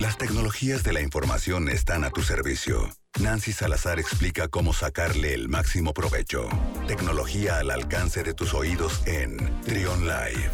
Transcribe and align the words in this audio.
Las 0.00 0.16
tecnologías 0.16 0.82
de 0.82 0.94
la 0.94 1.02
información 1.02 1.68
están 1.68 2.04
a 2.04 2.10
tu 2.10 2.22
servicio. 2.22 2.88
Nancy 3.20 3.52
Salazar 3.52 4.00
explica 4.00 4.48
cómo 4.48 4.72
sacarle 4.72 5.34
el 5.34 5.50
máximo 5.50 5.92
provecho. 5.92 6.48
Tecnología 6.86 7.58
al 7.58 7.70
alcance 7.70 8.22
de 8.22 8.32
tus 8.32 8.54
oídos 8.54 9.06
en 9.06 9.36
Trion 9.60 10.06
Live. 10.06 10.50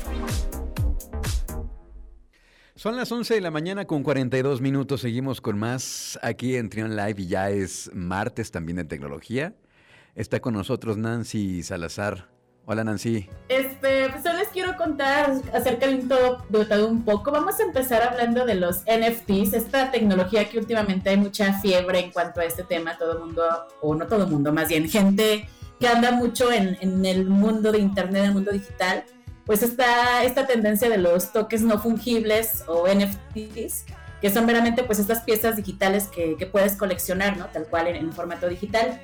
Son 2.75 2.97
las 2.97 3.13
11 3.13 3.35
de 3.35 3.41
la 3.41 3.53
mañana 3.53 3.85
con 3.85 4.03
42 4.03 4.61
minutos. 4.61 5.03
Seguimos 5.03 5.41
con 5.41 5.57
más 5.61 6.19
aquí 6.23 6.57
en 6.57 6.69
Trion 6.69 6.97
Live 6.97 7.15
y 7.19 7.29
ya 7.29 7.49
es 7.51 7.89
martes 7.95 8.51
también 8.51 8.79
de 8.79 8.85
tecnología. 8.85 9.55
Está 10.17 10.41
con 10.41 10.55
nosotros 10.55 10.97
Nancy 10.97 11.63
Salazar. 11.63 12.29
Hola 12.65 12.83
Nancy. 12.83 13.29
Este, 13.49 14.09
pues 14.09 14.26
quiero 14.57 14.75
contar 14.75 15.35
acerca 15.53 15.87
de 15.87 15.99
todo, 15.99 16.39
de 16.49 16.83
un 16.83 17.05
poco. 17.05 17.31
Vamos 17.31 17.61
a 17.61 17.63
empezar 17.63 18.03
hablando 18.03 18.47
de 18.47 18.55
los 18.55 18.79
NFTs, 18.87 19.53
esta 19.53 19.91
tecnología 19.91 20.49
que 20.49 20.59
últimamente 20.59 21.11
hay 21.11 21.19
mucha 21.19 21.61
fiebre 21.61 21.99
en 21.99 22.11
cuanto 22.11 22.41
a 22.41 22.47
este 22.47 22.63
tema. 22.65 22.97
Todo 22.97 23.13
el 23.13 23.19
mundo, 23.19 23.43
o 23.83 23.95
no 23.95 24.07
todo 24.07 24.25
el 24.25 24.31
mundo, 24.31 24.55
más 24.55 24.69
bien 24.69 24.89
gente 24.89 25.47
que 25.79 25.89
anda 25.89 26.11
mucho 26.11 26.51
en, 26.51 26.79
en 26.81 27.05
el 27.05 27.27
mundo 27.27 27.71
de 27.71 27.81
Internet, 27.81 28.23
en 28.23 28.29
el 28.29 28.33
mundo 28.33 28.51
digital. 28.51 29.05
Pues 29.45 29.63
está 29.63 30.25
esta 30.25 30.47
tendencia 30.47 30.89
de 30.89 30.97
los 30.97 31.35
toques 31.35 31.61
no 31.61 31.79
fungibles 31.79 32.65
o 32.67 32.87
NFTs, 32.89 33.85
que 34.23 34.31
son 34.31 34.47
meramente 34.47 34.85
pues 34.85 34.99
estas 34.99 35.21
piezas 35.21 35.57
digitales 35.57 36.09
que, 36.09 36.35
que 36.39 36.47
puedes 36.47 36.77
coleccionar, 36.77 37.37
¿no? 37.37 37.45
Tal 37.49 37.67
cual 37.67 37.89
en, 37.89 37.97
en 37.97 38.11
formato 38.11 38.49
digital. 38.49 39.03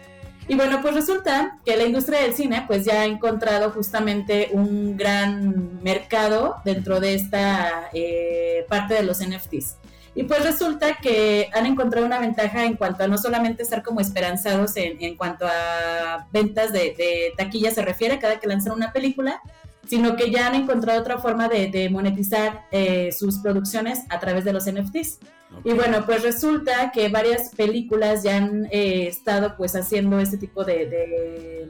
Y 0.49 0.55
bueno, 0.55 0.81
pues 0.83 0.95
resulta 0.95 1.59
que 1.65 1.77
la 1.77 1.85
industria 1.85 2.21
del 2.21 2.35
cine 2.35 2.65
pues 2.67 2.85
ya 2.85 3.03
ha 3.03 3.05
encontrado 3.05 3.71
justamente 3.71 4.51
un 4.53 4.97
gran 4.97 5.83
mercado 5.83 6.57
dentro 6.65 7.01
de 7.01 7.15
esta 7.15 7.89
eh, 7.93 8.67
parte 8.69 8.95
de 8.95 9.03
los 9.05 9.21
NFTs. 9.21 9.77
Y 10.15 10.25
pues 10.25 10.45
resulta 10.45 10.97
que 10.97 11.49
han 11.55 11.65
encontrado 11.65 12.05
una 12.05 12.19
ventaja 12.19 12.65
en 12.65 12.77
cuanto 12.77 13.05
a 13.05 13.09
no 13.09 13.17
solamente 13.17 13.63
estar 13.63 13.83
como 13.83 14.01
esperanzados 14.01 14.77
en, 14.77 15.03
en 15.03 15.17
cuanto 15.17 15.47
a 15.47 16.27
ventas 16.33 16.73
de, 16.73 16.95
de, 16.97 17.33
taquilla 17.37 17.71
se 17.71 17.83
refiere 17.83 18.19
cada 18.19 18.39
que 18.39 18.47
lanzan 18.47 18.75
una 18.75 18.93
película, 18.93 19.41
sino 19.89 20.15
que 20.17 20.31
ya 20.31 20.49
han 20.49 20.55
encontrado 20.55 21.01
otra 21.01 21.19
forma 21.19 21.49
de, 21.49 21.69
de 21.69 21.89
monetizar 21.89 22.67
eh, 22.73 23.11
sus 23.13 23.39
producciones 23.39 24.01
a 24.11 24.21
través 24.21 24.45
de 24.45 24.53
los 24.53 24.71
NFTs. 24.71 25.19
Okay. 25.59 25.73
Y 25.73 25.75
bueno, 25.75 26.05
pues 26.07 26.23
resulta 26.23 26.91
que 26.93 27.09
varias 27.09 27.51
películas 27.55 28.23
ya 28.23 28.37
han 28.37 28.67
eh, 28.67 29.07
estado 29.09 29.57
pues 29.57 29.77
haciendo 29.77 30.19
este 30.19 30.39
tipo 30.39 30.65
de, 30.65 30.87
de, 30.87 31.69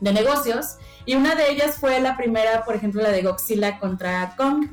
de, 0.00 0.12
negocios 0.12 0.76
y 1.06 1.14
una 1.14 1.34
de 1.34 1.50
ellas 1.50 1.76
fue 1.76 2.00
la 2.00 2.16
primera, 2.16 2.64
por 2.64 2.74
ejemplo, 2.74 3.02
la 3.02 3.10
de 3.10 3.22
Godzilla 3.22 3.78
contra 3.78 4.34
Kong. 4.36 4.66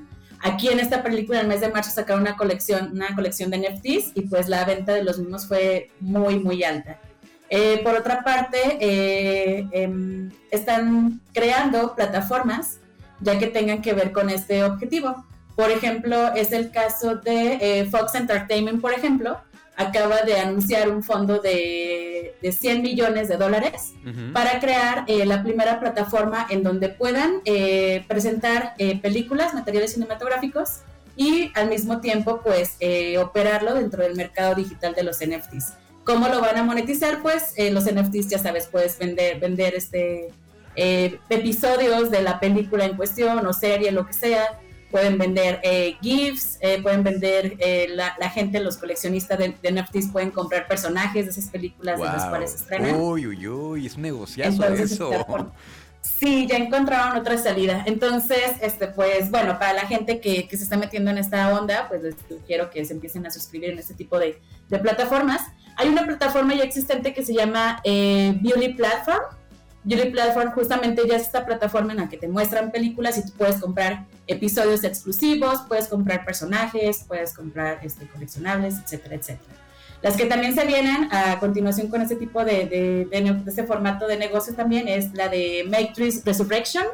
Aquí 0.44 0.70
en 0.70 0.80
esta 0.80 1.04
película, 1.04 1.40
en 1.40 1.46
el 1.46 1.50
mes 1.50 1.62
de 1.62 1.70
marzo, 1.70 1.92
sacaron 1.92 2.22
una 2.22 2.36
colección, 2.36 2.92
una 2.94 3.14
colección 3.14 3.52
de 3.52 3.60
NFTs 3.60 4.14
y 4.16 4.22
pues 4.22 4.50
la 4.50 4.66
venta 4.66 4.94
de 4.94 5.04
los 5.04 5.20
mismos 5.20 5.48
fue 5.48 5.92
muy, 6.00 6.40
muy 6.40 6.64
alta. 6.64 7.00
Eh, 7.54 7.82
por 7.84 7.96
otra 7.96 8.24
parte, 8.24 8.78
eh, 8.80 9.68
eh, 9.72 10.30
están 10.52 11.20
creando 11.34 11.94
plataformas 11.96 12.80
ya 13.20 13.38
que 13.38 13.48
tengan 13.48 13.82
que 13.82 13.94
ver 13.94 14.14
con 14.14 14.30
este 14.30 14.64
objetivo. 14.64 15.26
Por 15.62 15.70
ejemplo, 15.70 16.34
es 16.34 16.54
el 16.54 16.72
caso 16.72 17.18
de 17.18 17.60
eh, 17.62 17.86
Fox 17.86 18.16
Entertainment, 18.16 18.82
por 18.82 18.94
ejemplo, 18.94 19.40
acaba 19.76 20.24
de 20.24 20.40
anunciar 20.40 20.90
un 20.90 21.04
fondo 21.04 21.38
de, 21.38 22.34
de 22.42 22.52
100 22.52 22.82
millones 22.82 23.28
de 23.28 23.38
dólares 23.38 23.94
uh 24.04 24.10
-huh. 24.10 24.34
para 24.34 24.60
crear 24.60 25.04
eh, 25.06 25.24
la 25.24 25.44
primera 25.44 25.80
plataforma 25.80 26.48
en 26.50 26.64
donde 26.64 26.90
puedan 26.90 27.42
eh, 27.46 28.04
presentar 28.08 28.74
eh, 28.80 29.00
películas, 29.00 29.54
materiales 29.54 29.94
cinematográficos 29.94 30.80
y 31.16 31.52
al 31.54 31.70
mismo 31.70 32.02
tiempo 32.02 32.42
pues 32.44 32.78
eh, 32.80 33.20
operarlo 33.20 33.76
dentro 33.76 34.02
del 34.02 34.16
mercado 34.16 34.56
digital 34.56 34.96
de 34.96 35.04
los 35.04 35.20
NFTs. 35.20 35.74
¿Cómo 36.04 36.28
lo 36.28 36.42
van 36.42 36.58
a 36.58 36.64
monetizar? 36.64 37.22
Pues 37.22 37.54
los 37.72 37.86
NFTs, 37.86 38.30
ya 38.30 38.40
sabes, 38.40 38.66
puedes 38.66 38.98
vender, 38.98 39.40
vender 39.40 39.76
este, 39.76 40.30
episodios 40.76 42.10
de 42.10 42.24
la 42.24 42.40
película 42.40 42.86
en 42.86 42.98
cuestión 42.98 43.46
o 43.46 43.54
serie, 43.54 43.92
lo 43.92 44.08
que 44.08 44.14
sea 44.14 44.60
pueden 44.92 45.18
vender 45.18 45.60
eh, 45.64 45.98
GIFs, 46.02 46.58
eh, 46.60 46.82
pueden 46.82 47.04
vender, 47.04 47.56
eh, 47.60 47.88
la, 47.90 48.16
la, 48.20 48.30
gente, 48.30 48.60
los 48.60 48.78
coleccionistas 48.78 49.40
de, 49.40 49.56
de, 49.62 49.72
NFTs 49.72 50.12
pueden 50.12 50.32
comprar 50.32 50.68
personajes 50.68 51.26
de 51.26 51.32
esas 51.32 51.50
películas 51.50 51.98
wow. 51.98 52.06
de 52.06 52.12
las 52.14 52.26
cuales 52.26 52.52
se 52.52 52.58
estrenan. 52.58 52.96
Uy, 53.00 53.26
uy, 53.26 53.48
uy, 53.48 53.86
es 53.88 53.96
un 53.96 54.04
negociazo 54.04 54.64
Entonces, 54.64 54.92
eso. 54.92 55.10
Por, 55.26 55.52
sí, 56.02 56.48
ya 56.48 56.58
encontraron 56.58 57.18
otra 57.18 57.38
salida. 57.38 57.84
Entonces, 57.88 58.52
este, 58.62 58.88
pues, 58.88 59.32
bueno, 59.32 59.58
para 59.58 59.74
la 59.74 59.88
gente 59.88 60.20
que, 60.20 60.48
que, 60.48 60.58
se 60.58 60.64
está 60.64 60.78
metiendo 60.78 61.10
en 61.12 61.18
esta 61.18 61.58
onda, 61.58 61.88
pues 61.88 62.04
les 62.04 62.16
sugiero 62.28 62.70
que 62.70 62.84
se 62.86 62.94
empiecen 62.94 63.26
a 63.26 63.32
suscribir 63.32 63.72
en 63.72 63.80
este 63.80 63.94
tipo 63.94 64.20
de, 64.20 64.40
de 64.70 64.80
plataformas. 64.80 65.42
Hay 65.78 65.88
una 65.88 66.06
plataforma 66.06 66.54
ya 66.54 66.64
existente 66.64 67.14
que 67.14 67.24
se 67.24 67.34
llama 67.34 67.80
eh, 67.84 68.38
Beauty 68.42 68.74
Platform, 68.74 69.22
Beauty 69.84 70.12
Platform 70.12 70.52
justamente 70.52 71.02
ya 71.08 71.16
es 71.16 71.24
esta 71.24 71.46
plataforma 71.46 71.94
en 71.94 72.00
la 72.00 72.10
que 72.10 72.18
te 72.18 72.28
muestran 72.28 72.72
películas 72.72 73.18
y 73.18 73.26
tú 73.26 73.34
puedes 73.38 73.58
comprar 73.58 74.06
episodios 74.28 74.84
exclusivos, 74.84 75.62
puedes 75.68 75.88
comprar 75.88 76.26
personajes, 76.26 77.06
puedes 77.08 77.34
comprar 77.34 77.80
este, 77.84 78.08
coleccionables, 78.08 78.76
etcétera, 78.80 79.16
etcétera. 79.16 79.56
Las 80.02 80.18
que 80.18 80.26
también 80.26 80.56
se 80.56 80.66
vienen 80.66 81.10
a 81.12 81.40
continuación 81.40 81.88
con 81.88 82.02
este 82.02 82.16
tipo 82.16 82.44
de, 82.44 82.66
de, 82.66 83.08
de, 83.12 83.34
de 83.34 83.50
este 83.50 83.64
formato 83.64 84.08
de 84.08 84.18
negocio 84.18 84.56
también 84.56 84.88
es 84.88 85.14
la 85.14 85.30
de 85.30 85.64
Matrix 85.70 86.26
Resurrection. 86.26 86.86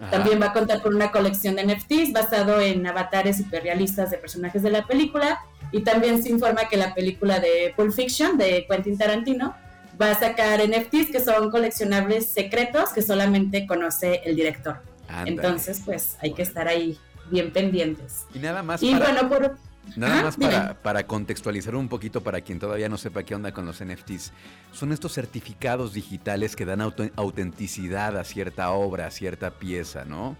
Ajá. 0.00 0.10
También 0.10 0.40
va 0.40 0.46
a 0.46 0.52
contar 0.52 0.82
con 0.82 0.94
una 0.94 1.12
colección 1.12 1.54
de 1.54 1.64
NFTs 1.64 2.12
basado 2.12 2.60
en 2.60 2.86
avatares 2.86 3.38
hiperrealistas 3.38 4.10
de 4.10 4.18
personajes 4.18 4.62
de 4.62 4.70
la 4.70 4.86
película. 4.86 5.40
Y 5.70 5.82
también 5.82 6.22
se 6.22 6.28
informa 6.28 6.68
que 6.68 6.76
la 6.76 6.92
película 6.94 7.38
de 7.38 7.72
Pulp 7.76 7.92
Fiction 7.92 8.36
de 8.36 8.66
Quentin 8.68 8.98
Tarantino 8.98 9.54
va 10.00 10.10
a 10.10 10.18
sacar 10.18 10.60
NFTs 10.60 11.10
que 11.10 11.20
son 11.20 11.50
coleccionables 11.50 12.26
secretos 12.26 12.90
que 12.90 13.02
solamente 13.02 13.66
conoce 13.66 14.22
el 14.24 14.36
director. 14.36 14.82
Andale. 15.08 15.30
Entonces, 15.30 15.82
pues 15.84 16.16
hay 16.20 16.32
que 16.32 16.42
estar 16.42 16.68
ahí 16.68 16.98
bien 17.30 17.52
pendientes. 17.52 18.26
Y 18.34 18.38
nada 18.38 18.62
más 18.62 18.82
y 18.82 18.92
para, 18.92 19.12
bueno, 19.12 19.28
por, 19.28 19.56
nada 19.96 20.22
más 20.22 20.36
para, 20.36 20.74
para, 20.82 21.06
contextualizar 21.06 21.74
un 21.74 21.88
poquito 21.88 22.22
para 22.22 22.40
quien 22.40 22.58
todavía 22.58 22.88
no 22.88 22.96
sepa 22.96 23.22
qué 23.22 23.34
onda 23.34 23.52
con 23.52 23.66
los 23.66 23.82
NFTs. 23.84 24.32
Son 24.72 24.92
estos 24.92 25.12
certificados 25.12 25.92
digitales 25.92 26.56
que 26.56 26.64
dan 26.64 26.80
autenticidad 26.80 28.16
a 28.16 28.24
cierta 28.24 28.70
obra, 28.72 29.06
a 29.06 29.10
cierta 29.10 29.50
pieza, 29.50 30.04
¿no? 30.04 30.36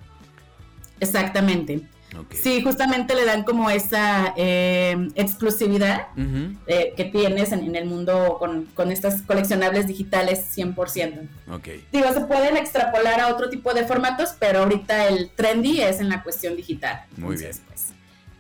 Exactamente. 1.01 1.87
Okay. 2.15 2.39
Sí, 2.39 2.63
justamente 2.63 3.15
le 3.15 3.25
dan 3.25 3.43
como 3.43 3.69
esa 3.69 4.33
eh, 4.37 5.09
exclusividad 5.17 6.09
uh 6.17 6.21
-huh. 6.21 6.57
eh, 6.67 6.95
que 6.97 7.05
tienes 7.05 7.53
en, 7.53 7.65
en, 7.65 7.75
el 7.75 7.85
mundo 7.87 8.37
con, 8.39 8.67
con, 8.75 8.93
estas 8.93 9.23
coleccionables 9.23 9.87
digitales 9.87 10.57
100%. 10.57 11.29
Okay. 11.53 11.85
Digo, 11.93 12.13
se 12.13 12.21
pueden 12.21 12.57
extrapolar 12.57 13.21
a 13.21 13.29
otro 13.29 13.51
tipo 13.51 13.75
de 13.75 13.85
formatos, 13.85 14.35
pero 14.39 14.61
ahorita 14.61 15.09
el 15.09 15.31
trendy 15.31 15.81
es 15.81 16.01
en 16.01 16.09
la 16.09 16.23
cuestión 16.23 16.57
digital. 16.57 17.05
Muy 17.17 17.35
Entonces, 17.35 17.57
bien. 17.57 17.67
Pues, 17.69 17.87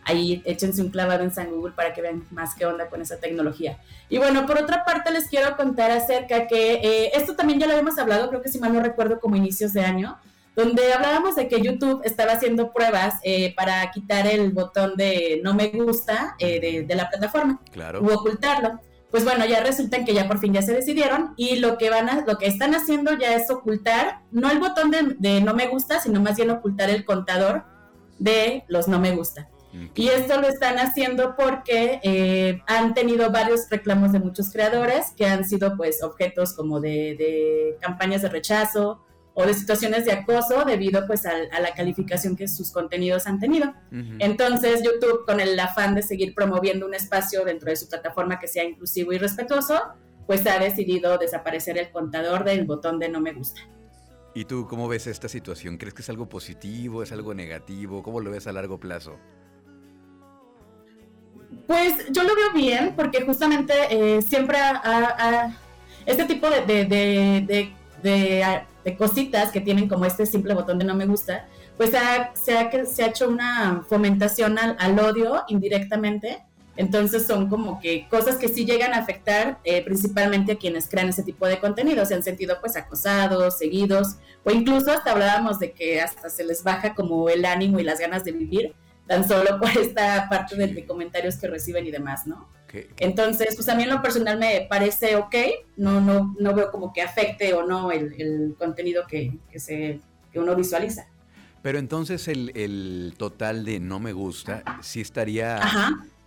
ahí 0.07 0.43
échense 0.45 0.81
un 0.81 0.91
clavado 0.91 1.25
en 1.25 1.33
San 1.33 1.51
Google 1.51 1.75
para 1.75 1.93
que 1.93 2.01
vean 2.01 2.25
más 2.31 2.55
qué 2.55 2.65
onda 2.65 2.89
con 2.89 3.03
esa 3.03 3.19
tecnología. 3.19 3.79
Y 4.09 4.19
bueno, 4.19 4.47
por 4.47 4.57
otra 4.59 4.85
parte 4.85 5.11
les 5.11 5.29
quiero 5.29 5.57
contar 5.57 5.91
acerca 5.91 6.47
que 6.47 6.75
eh, 6.75 7.11
esto 7.15 7.35
también 7.35 7.59
ya 7.59 7.67
lo 7.67 7.73
habíamos 7.73 7.99
hablado, 7.99 8.29
creo 8.29 8.41
que 8.41 8.49
si 8.49 8.61
mal 8.61 8.73
no 8.73 8.81
recuerdo 8.81 9.19
como 9.19 9.35
inicios 9.35 9.73
de 9.73 9.81
año, 9.81 10.17
donde 10.57 10.93
hablábamos 10.93 11.37
de 11.37 11.47
que 11.47 11.61
YouTube 11.61 12.01
estaba 12.05 12.33
haciendo 12.33 12.73
pruebas 12.73 13.21
eh, 13.23 13.55
para 13.55 13.89
quitar 13.91 14.27
el 14.27 14.51
botón 14.53 14.97
de 14.97 15.41
no 15.45 15.55
me 15.55 15.69
gusta 15.69 16.35
eh, 16.39 16.59
de, 16.59 16.83
de, 16.83 16.95
la 16.95 17.09
plataforma 17.09 17.61
claro. 17.71 18.03
u 18.03 18.11
ocultarlo. 18.11 18.81
Pues 19.11 19.25
bueno, 19.25 19.47
ya 19.47 19.63
resulta 19.63 20.05
que 20.05 20.15
ya 20.15 20.27
por 20.27 20.39
fin 20.39 20.53
ya 20.53 20.63
se 20.63 20.73
decidieron 20.73 21.35
y 21.37 21.57
lo 21.57 21.79
que 21.79 21.91
van 21.91 22.09
a, 22.09 22.25
lo 22.27 22.39
que 22.39 22.47
están 22.47 22.75
haciendo 22.75 23.17
ya 23.17 23.35
es 23.35 23.51
ocultar, 23.51 24.23
no 24.33 24.51
el 24.51 24.59
botón 24.59 24.91
de, 24.91 25.15
de 25.19 25.41
no 25.41 25.55
me 25.55 25.69
gusta, 25.69 26.01
sino 26.01 26.21
más 26.21 26.37
bien 26.37 26.51
ocultar 26.51 26.91
el 26.91 27.05
contador 27.05 27.65
de 28.19 28.65
los 28.69 28.89
no 28.89 28.99
me 28.99 29.15
gusta. 29.15 29.49
Y 29.95 30.09
esto 30.09 30.41
lo 30.41 30.49
están 30.49 30.79
haciendo 30.79 31.37
porque 31.37 32.01
eh, 32.03 32.63
han 32.67 32.95
tenido 32.95 33.31
varios 33.31 33.69
reclamos 33.69 34.13
de 34.13 34.21
muchos 34.21 34.51
creadores 34.51 35.13
que 35.17 35.27
han 35.27 35.45
sido 35.45 35.77
pues 35.77 36.03
objetos 36.03 36.55
como 36.55 36.81
de, 36.81 37.15
de 37.19 37.77
campañas 37.81 38.23
de 38.23 38.31
rechazo, 38.31 39.05
o 39.39 39.45
de 39.45 39.53
situaciones 39.53 40.07
de 40.07 40.13
acoso 40.13 40.65
debido 40.65 41.07
pues 41.07 41.27
a, 41.27 41.33
a, 41.53 41.61
la 41.61 41.75
calificación 41.75 42.37
que 42.37 42.49
sus 42.49 42.71
contenidos 42.73 43.27
han 43.27 43.39
tenido. 43.39 43.69
Uh 43.93 43.97
-huh. 43.97 44.17
Entonces 44.21 44.83
YouTube 44.83 45.27
con 45.27 45.41
el 45.41 45.61
afán 45.61 45.95
de 45.95 46.01
seguir 46.03 46.35
promoviendo 46.35 46.87
un 46.87 46.95
espacio 46.95 47.45
dentro 47.45 47.69
de 47.69 47.77
su 47.77 47.87
plataforma 47.87 48.39
que 48.41 48.49
sea 48.49 48.65
inclusivo 48.65 49.13
y 49.13 49.19
respetuoso, 49.19 49.79
pues 50.27 50.47
ha 50.47 50.59
decidido 50.59 51.19
desaparecer 51.19 51.77
el 51.77 51.91
contador 51.91 52.45
del 52.45 52.65
botón 52.65 52.99
de 52.99 53.11
no 53.11 53.21
me 53.21 53.35
gusta. 53.35 53.61
¿Y 54.35 54.47
tú 54.47 54.67
cómo 54.67 54.89
ves 54.89 55.07
esta 55.07 55.29
situación? 55.29 55.77
¿Crees 55.77 55.93
que 55.93 56.01
es 56.01 56.09
algo 56.09 56.31
positivo, 56.31 57.03
es 57.03 57.13
algo 57.13 57.35
negativo? 57.35 58.03
¿Cómo 58.03 58.21
lo 58.21 58.31
ves 58.31 58.47
a 58.47 58.53
largo 58.53 58.81
plazo? 58.81 59.19
Pues 61.67 62.07
yo 62.11 62.23
lo 62.23 62.35
veo 62.35 62.55
bien 62.55 62.95
porque 62.97 63.21
justamente 63.21 63.75
eh, 63.91 64.23
siempre 64.23 64.57
a, 64.57 64.81
a, 64.83 65.59
este 66.07 66.25
tipo 66.25 66.49
de, 66.49 66.65
de, 66.65 66.85
de, 66.87 67.73
de 68.03 68.43
de 68.87 68.97
cositas 68.97 69.51
que 69.51 69.61
tienen 69.61 69.89
como 69.89 70.05
este 70.05 70.27
simple 70.27 70.55
botón 70.55 70.79
de 70.79 70.85
no 70.85 70.95
me 70.95 71.07
gusta, 71.07 71.49
pues 71.77 71.93
ha, 71.93 72.31
se, 72.35 72.57
ha, 72.57 72.71
se 72.87 73.03
ha 73.03 73.09
hecho 73.09 73.29
una 73.29 73.85
fomentación 73.89 74.61
al, 74.61 74.77
al, 74.79 74.97
odio 75.01 75.43
indirectamente 75.49 76.45
Entonces 76.77 77.27
son 77.27 77.49
como 77.49 77.81
que 77.81 78.07
cosas 78.09 78.37
que 78.37 78.47
sí 78.47 78.65
llegan 78.65 78.95
a 78.95 78.99
afectar 78.99 79.59
eh, 79.65 79.83
principalmente 79.85 80.53
a 80.53 80.57
quienes 80.57 80.89
crean 80.89 81.09
ese 81.09 81.25
tipo 81.25 81.49
de 81.49 81.59
contenido, 81.59 82.07
se 82.07 82.15
han 82.15 82.23
sentido 82.23 82.59
pues 82.61 82.77
acosados, 82.77 83.59
seguidos, 83.59 84.19
o 84.45 84.53
incluso 84.53 84.93
hasta 84.93 85.11
hablábamos 85.11 85.59
de 85.59 85.73
que 85.73 86.01
hasta 86.01 86.31
se 86.31 86.45
les 86.45 86.63
baja 86.63 86.95
como 86.95 87.29
el 87.29 87.45
ánimo 87.45 87.81
y 87.81 87.83
las 87.83 87.99
ganas 87.99 88.23
de 88.25 88.31
vivir, 88.31 88.73
tan 89.09 89.27
solo 89.27 89.59
por 89.59 89.71
esta 89.71 90.29
parte 90.29 90.55
de, 90.55 90.87
comentarios 90.87 91.39
que 91.39 91.49
reciben 91.49 91.87
y 91.87 91.91
demás, 91.91 92.25
¿no? 92.25 92.49
Entonces, 92.99 93.55
pues 93.57 93.69
a 93.69 93.75
mí 93.75 93.85
en 93.85 93.91
lo 93.91 94.03
personal 94.03 94.39
me 94.39 94.67
parece 94.69 95.17
ok, 95.17 95.35
no, 95.77 96.01
no, 96.01 96.35
no 96.39 96.55
veo 96.55 96.71
como 96.71 96.93
que 96.93 97.03
afecte 97.03 97.55
o 97.55 97.65
no 97.65 97.91
el, 97.91 98.55
contenido 98.59 99.07
que, 99.07 99.39
se, 99.57 100.01
que 100.33 100.39
uno 100.39 100.55
visualiza. 100.55 101.07
Pero 101.63 101.79
entonces 101.79 102.29
el, 102.29 102.53
el, 102.55 103.15
total 103.17 103.65
de 103.65 103.81
no 103.81 103.99
me 103.99 104.13
gusta 104.13 104.63
sí 104.83 105.01
estaría 105.01 105.61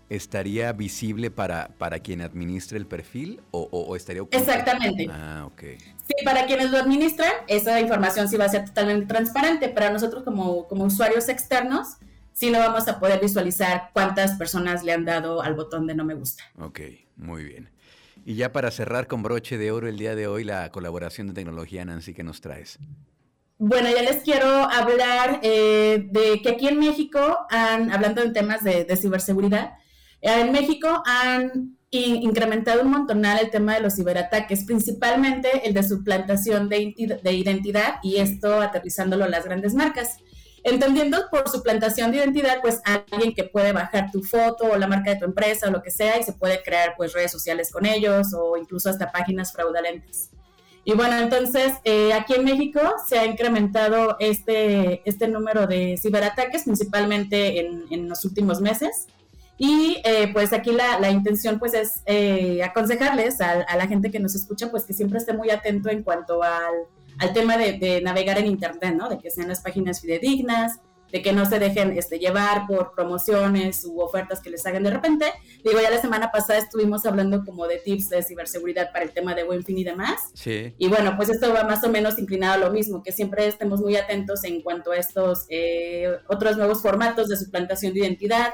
estaría 0.10 0.74
visible 0.74 1.30
para, 1.30 1.70
para 1.78 2.00
quien 2.00 2.22
administre 2.22 2.78
el 2.78 2.88
perfil 2.88 3.42
o, 3.52 3.96
estaría 3.96 4.24
Exactamente. 4.32 5.08
Ah, 5.10 5.44
ok. 5.46 5.62
Sí, 5.80 6.26
para 6.26 6.48
quienes 6.48 6.72
lo 6.72 6.78
administran, 6.78 7.32
esa 7.48 7.80
información 7.80 8.28
sí 8.28 8.36
va 8.36 8.46
a 8.46 8.50
ser 8.50 8.66
totalmente 8.66 9.06
transparente. 9.06 9.70
Para 9.70 9.92
nosotros 9.92 10.24
como, 10.24 10.68
como 10.68 10.86
usuarios 10.86 11.30
externos, 11.30 11.98
sí 12.40 12.52
no 12.52 12.60
vamos 12.60 12.88
a 12.88 13.00
poder 13.00 13.20
visualizar 13.20 13.90
cuántas 13.94 14.38
personas 14.38 14.84
le 14.84 14.94
han 14.94 15.06
dado 15.06 15.42
al 15.42 15.56
botón 15.56 15.88
de 15.88 15.96
no 15.96 16.06
me 16.06 16.14
gusta. 16.14 16.44
Ok, 16.58 16.80
muy 17.16 17.44
bien. 17.44 17.70
Y 18.26 18.36
ya 18.36 18.52
para 18.52 18.72
cerrar 18.72 19.08
con 19.08 19.24
broche 19.24 19.58
de 19.58 19.72
oro 19.72 19.88
el 19.88 19.98
día 19.98 20.16
de 20.16 20.28
hoy, 20.28 20.44
la 20.44 20.70
colaboración 20.72 21.28
de 21.28 21.34
tecnología, 21.34 21.84
Nancy, 21.84 22.14
¿qué 22.14 22.24
nos 22.24 22.42
traes? 22.42 22.80
Bueno, 23.58 23.90
ya 23.90 24.04
les 24.04 24.24
quiero 24.24 24.48
hablar 24.48 25.40
eh, 25.44 26.08
de 26.12 26.42
que 26.42 26.50
aquí 26.50 26.68
en 26.68 26.80
México, 26.80 27.20
hablando 27.50 28.22
de 28.22 28.32
temas 28.32 28.64
de, 28.64 28.86
de 28.86 28.96
ciberseguridad, 28.96 29.74
en 30.22 30.52
México 30.52 31.04
han 31.06 31.78
incrementado 31.92 32.84
un 32.84 32.92
montonal 32.92 33.40
el 33.40 33.50
tema 33.50 33.76
de 33.76 33.82
los 33.82 33.96
ciberataques, 33.96 34.64
principalmente 34.64 35.68
el 35.68 35.74
de 35.74 35.84
suplantación 35.84 36.70
de, 36.70 36.94
identidad 37.32 37.96
y 38.04 38.18
esto 38.18 38.62
aterrizándolo 38.62 39.26
a 39.26 39.30
las 39.30 39.46
grandes 39.46 39.74
marcas. 39.74 40.18
Entendiendo 40.64 41.18
por 41.32 41.50
suplantación 41.50 42.12
de 42.12 42.18
identidad, 42.18 42.62
pues 42.62 42.82
alguien 42.84 43.34
que 43.34 43.44
puede 43.44 43.72
bajar 43.72 44.12
tu 44.12 44.24
foto 44.24 44.66
o 44.66 44.78
la 44.78 44.88
marca 44.88 45.12
de 45.12 45.18
tu 45.18 45.26
empresa 45.26 45.68
o 45.68 45.72
lo 45.72 45.82
que 45.82 45.92
sea 45.92 46.20
y 46.20 46.24
se 46.24 46.34
puede 46.34 46.62
crear 46.62 46.96
pues 46.98 47.14
redes 47.14 47.32
sociales 47.32 47.72
con 47.72 47.86
ellos 47.86 48.34
o 48.34 48.58
incluso 48.58 48.90
hasta 48.90 49.12
páginas 49.12 49.54
fraudulentas. 49.54 50.30
Y 50.84 50.94
bueno, 50.94 51.18
entonces 51.18 51.74
eh, 51.84 52.14
aquí 52.14 52.34
en 52.34 52.46
México 52.46 52.80
se 53.08 53.20
ha 53.20 53.26
incrementado 53.26 54.18
este, 54.20 55.02
este 55.06 55.28
número 55.28 55.68
de 55.68 55.98
ciberataques, 55.98 56.64
principalmente 56.64 57.60
en, 57.60 57.84
en 57.92 58.10
los 58.10 58.26
últimos 58.26 58.62
meses. 58.62 59.08
Y 59.58 60.02
eh, 60.06 60.30
pues 60.32 60.54
aquí 60.54 60.72
la, 60.72 61.00
la, 61.00 61.12
intención 61.12 61.60
pues 61.60 61.74
es 61.74 62.02
eh, 62.06 62.64
aconsejarles 62.64 63.42
a, 63.42 63.62
a, 63.62 63.76
la 63.76 63.88
gente 63.88 64.10
que 64.10 64.20
nos 64.20 64.34
escucha 64.34 64.72
pues 64.72 64.86
que 64.86 64.94
siempre 64.94 65.20
esté 65.20 65.34
muy 65.34 65.50
atento 65.50 65.90
en 65.90 66.02
cuanto 66.02 66.42
al, 66.42 66.88
al 67.20 67.34
tema 67.34 67.58
de, 67.58 67.74
de, 67.74 68.02
navegar 68.02 68.38
en 68.38 68.48
internet, 68.48 68.96
¿no? 68.96 69.10
De 69.10 69.20
que 69.20 69.30
sean 69.30 69.48
las 69.48 69.62
páginas 69.62 70.02
fidedignas, 70.02 70.80
de 71.12 71.22
que 71.22 71.34
no 71.34 71.46
se 71.46 71.60
dejen 71.60 71.98
este, 71.98 72.20
llevar 72.20 72.68
por 72.68 72.94
promociones 72.94 73.84
u 73.86 74.00
ofertas 74.02 74.42
que 74.42 74.50
les 74.50 74.66
hagan 74.66 74.84
de 74.84 74.92
repente. 74.92 75.26
Digo, 75.64 75.80
ya 75.82 75.90
la 75.90 76.02
semana 76.02 76.32
pasada 76.32 76.60
estuvimos 76.60 77.06
hablando 77.06 77.44
como 77.44 77.68
de 77.68 77.78
tips 77.78 78.10
de 78.10 78.24
ciberseguridad 78.24 78.92
para 78.92 79.06
el 79.06 79.12
tema 79.12 79.34
de 79.34 79.44
buen 79.44 79.64
fin 79.64 79.78
y 79.78 79.84
demás. 79.84 80.32
Sí. 80.34 80.74
Y 80.78 80.88
bueno, 80.88 81.16
pues 81.18 81.30
esto 81.30 81.54
va 81.54 81.64
más 81.64 81.84
o 81.84 81.90
menos 81.90 82.20
inclinado 82.20 82.54
a 82.54 82.68
lo 82.68 82.72
mismo, 82.72 83.02
que 83.04 83.12
siempre 83.12 83.48
estemos 83.48 83.82
muy 83.82 83.96
atentos 83.96 84.44
en 84.44 84.62
cuanto 84.62 84.92
a 84.92 84.98
estos 84.98 85.46
eh, 85.50 86.12
otros 86.28 86.58
nuevos 86.58 86.82
formatos 86.82 87.28
de 87.28 87.38
suplantación 87.38 87.94
de 87.94 88.02
identidad, 88.02 88.54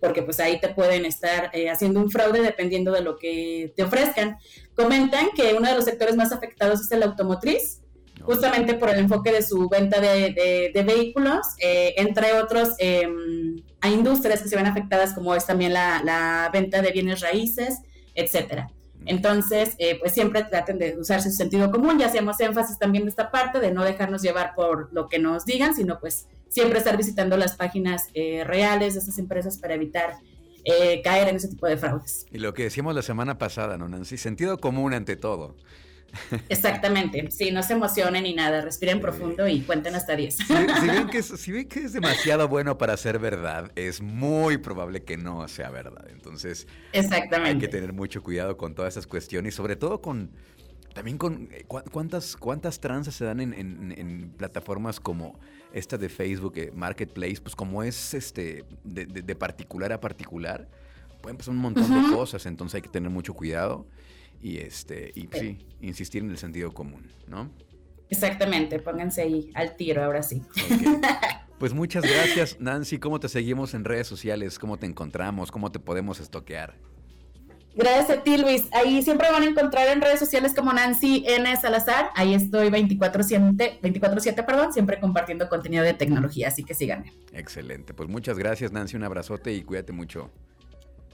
porque 0.00 0.22
pues 0.22 0.38
ahí 0.40 0.60
te 0.60 0.68
pueden 0.68 1.06
estar 1.06 1.50
eh, 1.54 1.70
haciendo 1.70 2.00
un 2.00 2.10
fraude 2.10 2.40
dependiendo 2.40 2.92
de 2.92 3.00
lo 3.00 3.16
que 3.16 3.72
te 3.74 3.82
ofrezcan. 3.82 4.36
Comentan 4.74 5.30
que 5.34 5.54
uno 5.54 5.68
de 5.68 5.74
los 5.74 5.84
sectores 5.84 6.16
más 6.16 6.32
afectados 6.32 6.80
es 6.82 6.92
el 6.92 7.02
automotriz, 7.02 7.80
justamente 8.22 8.74
por 8.74 8.90
el 8.90 8.98
enfoque 8.98 9.32
de 9.32 9.42
su 9.42 9.68
venta 9.68 10.00
de, 10.00 10.82
vehículos, 10.86 11.46
eh, 11.58 11.94
entre 11.96 12.32
otros 12.34 12.70
em, 12.78 13.62
a 13.80 13.88
industrias 13.88 14.42
que 14.42 14.48
se 14.48 14.56
ven 14.56 14.66
afectadas 14.66 15.12
como 15.12 15.34
es 15.34 15.46
también 15.46 15.72
la, 15.72 16.50
venta 16.52 16.82
de 16.82 16.90
bienes 16.92 17.20
raíces, 17.20 17.80
etcétera. 18.14 18.70
Entonces, 19.04 19.74
eh, 19.78 19.98
pues 20.00 20.12
siempre 20.12 20.42
traten 20.42 20.78
de 20.78 20.98
usarse 20.98 21.30
su 21.30 21.36
sentido 21.36 21.70
común, 21.70 21.98
ya 21.98 22.06
hacemos 22.06 22.40
énfasis 22.40 22.78
también 22.78 23.04
de 23.04 23.10
esta 23.10 23.30
parte, 23.30 23.60
de 23.60 23.70
no 23.70 23.84
dejarnos 23.84 24.22
llevar 24.22 24.54
por 24.56 24.92
lo 24.92 25.08
que 25.08 25.18
nos 25.20 25.44
digan, 25.44 25.74
sino 25.74 26.00
pues 26.00 26.26
siempre 26.48 26.78
estar 26.78 26.96
visitando 26.96 27.36
las 27.36 27.54
páginas 27.56 28.08
eh, 28.14 28.42
reales 28.44 28.94
de 28.94 29.00
esas 29.00 29.18
empresas 29.18 29.58
para 29.58 29.74
evitar 29.74 30.18
eh, 30.64 31.00
caer 31.02 31.28
en 31.28 31.36
ese 31.36 31.48
tipo 31.48 31.66
de 31.66 31.76
fraudes. 31.76 32.26
Y 32.32 32.38
lo 32.38 32.52
que 32.52 32.64
decíamos 32.64 32.94
la 32.94 33.02
semana 33.02 33.38
pasada, 33.38 33.78
¿no, 33.78 33.88
Nancy? 33.88 34.16
Sentido 34.16 34.58
común 34.58 34.94
ante 34.94 35.14
todo. 35.14 35.54
Exactamente, 36.48 37.30
sí, 37.30 37.50
no 37.50 37.62
se 37.62 37.74
emocionen 37.74 38.24
ni 38.24 38.34
nada, 38.34 38.60
respiren 38.60 39.00
profundo 39.00 39.46
y 39.48 39.60
cuenten 39.60 39.94
hasta 39.94 40.16
10. 40.16 40.36
Si, 40.36 40.54
ven 40.86 41.08
que 41.08 41.18
es, 41.18 41.26
si 41.26 41.52
ven 41.52 41.68
que 41.68 41.80
es 41.80 41.92
demasiado 41.92 42.48
bueno 42.48 42.78
para 42.78 42.96
ser 42.96 43.18
verdad, 43.18 43.70
es 43.76 44.00
muy 44.00 44.58
probable 44.58 45.02
que 45.02 45.16
no 45.16 45.46
sea 45.48 45.70
verdad. 45.70 46.06
Entonces, 46.10 46.66
Exactamente. 46.92 47.50
hay 47.50 47.58
que 47.58 47.68
tener 47.68 47.92
mucho 47.92 48.22
cuidado 48.22 48.56
con 48.56 48.74
todas 48.74 48.94
esas 48.94 49.06
cuestiones 49.06 49.54
y 49.54 49.56
sobre 49.56 49.76
todo 49.76 50.00
con, 50.00 50.30
también 50.96 51.18
con 51.18 51.48
eh, 51.52 51.64
cuántas, 51.66 52.36
cuántas 52.36 52.80
tranzas 52.80 53.14
se 53.14 53.24
dan 53.26 53.40
en, 53.40 54.32
plataformas 54.38 54.98
como 54.98 55.38
esta 55.72 55.98
de 55.98 56.08
Facebook, 56.08 56.54
eh, 56.56 56.72
Marketplace, 56.74 57.36
pues 57.42 57.54
como 57.54 57.82
es 57.82 58.14
este 58.14 58.64
de, 58.82 59.34
particular 59.34 59.92
a 59.92 60.00
particular, 60.00 60.68
pueden 61.20 61.36
pasar 61.36 61.52
un 61.52 61.60
montón 61.60 61.90
de 61.90 62.14
cosas, 62.14 62.46
entonces 62.46 62.76
hay 62.76 62.82
que 62.82 62.88
tener 62.88 63.10
mucho 63.10 63.34
cuidado 63.34 63.86
y 64.40 64.58
este 64.58 65.12
y 65.14 65.28
sí, 65.32 65.58
insistir 65.80 66.22
en 66.22 66.30
el 66.30 66.38
sentido 66.38 66.72
común, 66.72 67.06
¿no? 67.26 67.50
Exactamente, 68.08 68.78
pónganse 68.78 69.22
ahí 69.22 69.50
al 69.54 69.76
tiro 69.76 70.04
ahora 70.04 70.22
sí. 70.22 70.42
Pues 71.58 71.72
muchas 71.72 72.04
gracias, 72.04 72.60
Nancy. 72.60 72.98
¿Cómo 72.98 73.18
te 73.18 73.30
seguimos 73.30 73.72
en 73.72 73.86
redes 73.86 74.06
sociales? 74.06 74.58
¿Cómo 74.58 74.78
te 74.78 74.84
encontramos? 74.84 75.50
¿Cómo 75.50 75.72
te 75.72 75.78
podemos 75.78 76.20
estoquear? 76.20 76.74
Gracias 77.74 78.10
a 78.10 78.22
ti, 78.22 78.36
Luis. 78.36 78.68
Ahí 78.72 79.02
siempre 79.02 79.30
van 79.30 79.42
a 79.42 79.46
encontrar 79.46 79.88
en 79.88 80.00
redes 80.02 80.18
sociales 80.18 80.54
como 80.54 80.72
Nancy 80.72 81.24
N. 81.26 81.54
Salazar. 81.56 82.10
Ahí 82.14 82.34
estoy 82.34 82.68
24-7, 82.68 83.80
24 83.80 84.46
perdón, 84.46 84.72
siempre 84.72 85.00
compartiendo 85.00 85.48
contenido 85.48 85.82
de 85.82 85.94
tecnología, 85.94 86.48
así 86.48 86.62
que 86.62 86.74
síganme. 86.74 87.12
Excelente. 87.32 87.94
Pues 87.94 88.08
muchas 88.08 88.38
gracias, 88.38 88.72
Nancy. 88.72 88.96
Un 88.96 89.04
abrazote 89.04 89.52
y 89.52 89.62
cuídate 89.62 89.92
mucho. 89.92 90.30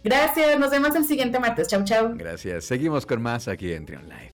Gracias. 0.04 0.58
Nos 0.58 0.70
vemos 0.70 0.94
el 0.94 1.04
siguiente 1.04 1.38
martes. 1.38 1.68
Chau, 1.68 1.84
chau. 1.84 2.14
Gracias. 2.16 2.64
Seguimos 2.64 3.06
con 3.06 3.22
más 3.22 3.48
aquí 3.48 3.72
en 3.72 3.86
Trion 3.86 4.08
Live. 4.08 4.30